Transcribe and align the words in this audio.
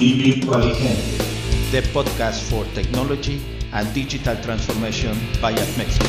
eVirtualigente. 0.00 1.18
the 1.72 1.82
podcast 1.92 2.48
for 2.48 2.64
technology 2.72 3.42
and 3.72 3.92
digital 3.92 4.36
transformation 4.36 5.16
by 5.42 5.50
Mexico. 5.76 6.06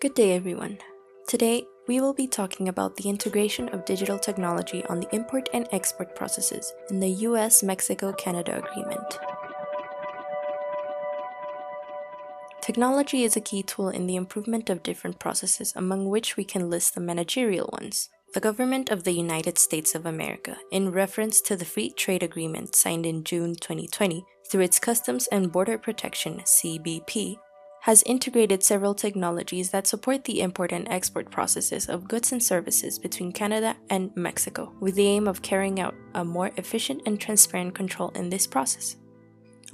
Good 0.00 0.14
day, 0.14 0.32
everyone. 0.36 0.78
Today, 1.26 1.64
we 1.88 2.00
will 2.00 2.14
be 2.14 2.28
talking 2.28 2.68
about 2.68 2.94
the 2.94 3.08
integration 3.08 3.68
of 3.70 3.84
digital 3.84 4.16
technology 4.16 4.84
on 4.84 5.00
the 5.00 5.12
import 5.12 5.48
and 5.52 5.66
export 5.72 6.14
processes 6.14 6.72
in 6.88 7.00
the 7.00 7.10
US 7.26 7.64
Mexico 7.64 8.12
Canada 8.12 8.62
Agreement. 8.62 9.18
Technology 12.62 13.24
is 13.24 13.36
a 13.36 13.40
key 13.40 13.64
tool 13.64 13.88
in 13.88 14.06
the 14.06 14.14
improvement 14.14 14.70
of 14.70 14.84
different 14.84 15.18
processes, 15.18 15.72
among 15.74 16.08
which 16.08 16.36
we 16.36 16.44
can 16.44 16.70
list 16.70 16.94
the 16.94 17.00
managerial 17.00 17.68
ones. 17.72 18.08
The 18.34 18.40
government 18.40 18.90
of 18.90 19.04
the 19.04 19.12
United 19.12 19.58
States 19.58 19.94
of 19.94 20.06
America, 20.06 20.56
in 20.72 20.90
reference 20.90 21.40
to 21.42 21.54
the 21.54 21.64
Free 21.64 21.90
Trade 21.90 22.24
Agreement 22.24 22.74
signed 22.74 23.06
in 23.06 23.22
June 23.22 23.54
2020 23.54 24.26
through 24.50 24.62
its 24.62 24.80
Customs 24.80 25.28
and 25.28 25.52
Border 25.52 25.78
Protection 25.78 26.40
CBP, 26.40 27.38
has 27.82 28.02
integrated 28.02 28.64
several 28.64 28.92
technologies 28.92 29.70
that 29.70 29.86
support 29.86 30.24
the 30.24 30.40
import 30.40 30.72
and 30.72 30.88
export 30.88 31.30
processes 31.30 31.88
of 31.88 32.08
goods 32.08 32.32
and 32.32 32.42
services 32.42 32.98
between 32.98 33.30
Canada 33.30 33.76
and 33.88 34.10
Mexico, 34.16 34.72
with 34.80 34.96
the 34.96 35.06
aim 35.06 35.28
of 35.28 35.42
carrying 35.42 35.78
out 35.78 35.94
a 36.14 36.24
more 36.24 36.50
efficient 36.56 37.02
and 37.06 37.20
transparent 37.20 37.72
control 37.72 38.08
in 38.16 38.30
this 38.30 38.48
process. 38.48 38.96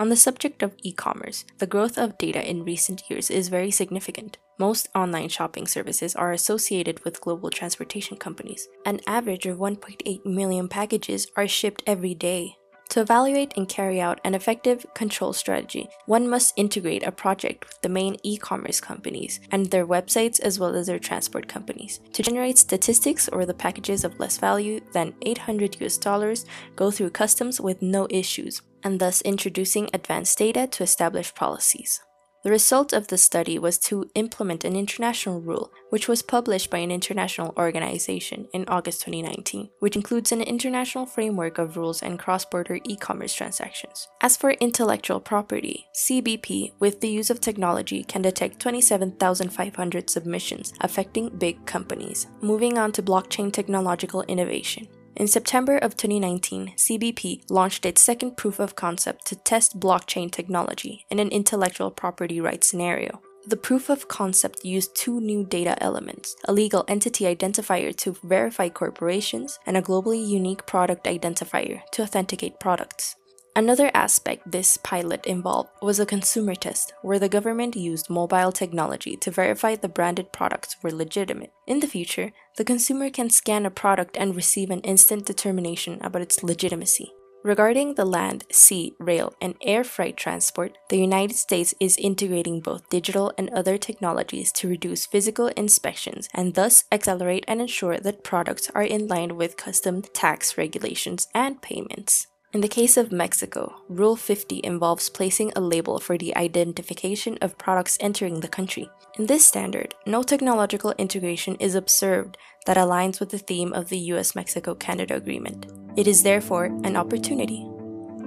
On 0.00 0.08
the 0.08 0.16
subject 0.16 0.62
of 0.62 0.72
e 0.82 0.92
commerce, 0.92 1.44
the 1.58 1.66
growth 1.66 1.98
of 1.98 2.16
data 2.16 2.40
in 2.48 2.64
recent 2.64 3.02
years 3.10 3.28
is 3.28 3.50
very 3.50 3.70
significant. 3.70 4.38
Most 4.58 4.88
online 4.94 5.28
shopping 5.28 5.66
services 5.66 6.16
are 6.16 6.32
associated 6.32 7.04
with 7.04 7.20
global 7.20 7.50
transportation 7.50 8.16
companies. 8.16 8.66
An 8.86 9.00
average 9.06 9.44
of 9.44 9.58
1.8 9.58 10.24
million 10.24 10.68
packages 10.68 11.26
are 11.36 11.46
shipped 11.46 11.82
every 11.86 12.14
day. 12.14 12.56
To 12.90 13.00
evaluate 13.00 13.54
and 13.56 13.68
carry 13.68 14.00
out 14.00 14.20
an 14.24 14.34
effective 14.34 14.84
control 14.94 15.32
strategy, 15.32 15.88
one 16.06 16.28
must 16.28 16.54
integrate 16.56 17.04
a 17.04 17.12
project 17.12 17.68
with 17.68 17.80
the 17.82 17.88
main 17.88 18.16
e 18.24 18.36
commerce 18.36 18.80
companies 18.80 19.38
and 19.52 19.70
their 19.70 19.86
websites 19.86 20.40
as 20.40 20.58
well 20.58 20.74
as 20.74 20.88
their 20.88 20.98
transport 20.98 21.46
companies. 21.46 22.00
To 22.14 22.22
generate 22.24 22.58
statistics 22.58 23.28
or 23.28 23.46
the 23.46 23.54
packages 23.54 24.02
of 24.02 24.18
less 24.18 24.38
value 24.38 24.80
than 24.92 25.14
800 25.22 25.80
US 25.82 25.98
dollars 25.98 26.46
go 26.74 26.90
through 26.90 27.10
customs 27.10 27.60
with 27.60 27.80
no 27.80 28.08
issues, 28.10 28.60
and 28.82 28.98
thus 28.98 29.22
introducing 29.22 29.88
advanced 29.94 30.36
data 30.38 30.66
to 30.66 30.82
establish 30.82 31.32
policies. 31.32 32.00
The 32.42 32.50
result 32.50 32.94
of 32.94 33.08
the 33.08 33.18
study 33.18 33.58
was 33.58 33.76
to 33.80 34.08
implement 34.14 34.64
an 34.64 34.74
international 34.74 35.42
rule, 35.42 35.70
which 35.90 36.08
was 36.08 36.22
published 36.22 36.70
by 36.70 36.78
an 36.78 36.90
international 36.90 37.52
organization 37.58 38.48
in 38.54 38.64
August 38.66 39.02
2019, 39.02 39.68
which 39.80 39.94
includes 39.94 40.32
an 40.32 40.40
international 40.40 41.04
framework 41.04 41.58
of 41.58 41.76
rules 41.76 42.02
and 42.02 42.18
cross 42.18 42.46
border 42.46 42.78
e 42.84 42.96
commerce 42.96 43.34
transactions. 43.34 44.08
As 44.22 44.38
for 44.38 44.52
intellectual 44.52 45.20
property, 45.20 45.86
CBP, 45.94 46.72
with 46.78 47.02
the 47.02 47.10
use 47.10 47.28
of 47.28 47.42
technology, 47.42 48.04
can 48.04 48.22
detect 48.22 48.58
27,500 48.58 50.08
submissions 50.08 50.72
affecting 50.80 51.36
big 51.36 51.66
companies. 51.66 52.26
Moving 52.40 52.78
on 52.78 52.92
to 52.92 53.02
blockchain 53.02 53.52
technological 53.52 54.22
innovation. 54.22 54.88
In 55.16 55.26
September 55.26 55.76
of 55.76 55.96
2019, 55.96 56.74
CBP 56.76 57.50
launched 57.50 57.84
its 57.84 58.00
second 58.00 58.36
proof 58.36 58.58
of 58.58 58.76
concept 58.76 59.26
to 59.26 59.36
test 59.36 59.78
blockchain 59.78 60.30
technology 60.30 61.04
in 61.10 61.18
an 61.18 61.28
intellectual 61.28 61.90
property 61.90 62.40
rights 62.40 62.68
scenario. 62.68 63.20
The 63.46 63.56
proof 63.56 63.88
of 63.88 64.06
concept 64.06 64.64
used 64.64 64.94
two 64.94 65.20
new 65.20 65.44
data 65.44 65.82
elements 65.82 66.36
a 66.44 66.52
legal 66.52 66.84
entity 66.88 67.24
identifier 67.24 67.94
to 67.96 68.16
verify 68.22 68.68
corporations, 68.68 69.58
and 69.66 69.76
a 69.76 69.82
globally 69.82 70.26
unique 70.26 70.66
product 70.66 71.04
identifier 71.04 71.80
to 71.92 72.02
authenticate 72.02 72.60
products. 72.60 73.16
Another 73.56 73.90
aspect 73.94 74.50
this 74.50 74.76
pilot 74.76 75.26
involved 75.26 75.70
was 75.82 75.98
a 75.98 76.06
consumer 76.06 76.54
test, 76.54 76.92
where 77.02 77.18
the 77.18 77.28
government 77.28 77.74
used 77.74 78.08
mobile 78.08 78.52
technology 78.52 79.16
to 79.16 79.30
verify 79.30 79.74
the 79.74 79.88
branded 79.88 80.32
products 80.32 80.76
were 80.82 80.92
legitimate. 80.92 81.52
In 81.66 81.80
the 81.80 81.88
future, 81.88 82.32
the 82.56 82.64
consumer 82.64 83.10
can 83.10 83.28
scan 83.28 83.66
a 83.66 83.70
product 83.70 84.16
and 84.16 84.36
receive 84.36 84.70
an 84.70 84.80
instant 84.80 85.26
determination 85.26 85.98
about 86.00 86.22
its 86.22 86.44
legitimacy. 86.44 87.12
Regarding 87.42 87.94
the 87.94 88.04
land, 88.04 88.44
sea, 88.52 88.94
rail, 88.98 89.32
and 89.40 89.54
air 89.62 89.82
freight 89.82 90.16
transport, 90.16 90.76
the 90.90 90.98
United 90.98 91.34
States 91.34 91.74
is 91.80 91.96
integrating 91.96 92.60
both 92.60 92.88
digital 92.90 93.32
and 93.36 93.50
other 93.50 93.78
technologies 93.78 94.52
to 94.52 94.68
reduce 94.68 95.06
physical 95.06 95.48
inspections 95.48 96.28
and 96.34 96.54
thus 96.54 96.84
accelerate 96.92 97.44
and 97.48 97.60
ensure 97.62 97.98
that 97.98 98.22
products 98.22 98.70
are 98.74 98.82
in 98.82 99.08
line 99.08 99.36
with 99.36 99.56
custom 99.56 100.02
tax 100.02 100.56
regulations 100.56 101.28
and 101.34 101.62
payments. 101.62 102.26
In 102.52 102.62
the 102.62 102.68
case 102.68 102.96
of 102.96 103.12
Mexico, 103.12 103.80
Rule 103.88 104.16
50 104.16 104.60
involves 104.64 105.08
placing 105.08 105.52
a 105.54 105.60
label 105.60 106.00
for 106.00 106.18
the 106.18 106.36
identification 106.36 107.38
of 107.40 107.56
products 107.56 107.96
entering 108.00 108.40
the 108.40 108.48
country. 108.48 108.90
In 109.16 109.26
this 109.26 109.46
standard, 109.46 109.94
no 110.04 110.24
technological 110.24 110.92
integration 110.98 111.54
is 111.60 111.76
observed 111.76 112.36
that 112.66 112.76
aligns 112.76 113.20
with 113.20 113.28
the 113.28 113.38
theme 113.38 113.72
of 113.72 113.88
the 113.88 113.98
US 114.14 114.34
Mexico 114.34 114.74
Canada 114.74 115.14
Agreement. 115.14 115.66
It 115.96 116.08
is 116.08 116.24
therefore 116.24 116.64
an 116.82 116.96
opportunity. 116.96 117.64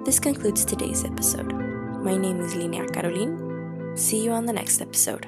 This 0.05 0.21
concludes 0.21 0.63
today's 0.63 1.03
episode. 1.03 1.51
My 1.51 2.15
name 2.15 2.39
is 2.39 2.55
Linea 2.55 2.87
Caroline. 2.87 3.97
See 3.97 4.23
you 4.23 4.31
on 4.31 4.45
the 4.45 4.53
next 4.53 4.79
episode. 4.79 5.27